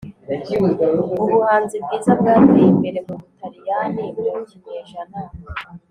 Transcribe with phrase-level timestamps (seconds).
[1.33, 5.19] ubuhanzi bwiza bwateye imbere mu butaliyani mu kinyejana